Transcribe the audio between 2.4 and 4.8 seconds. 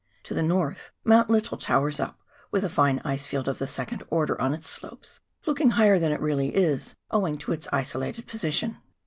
with a fine ice field of the second order on its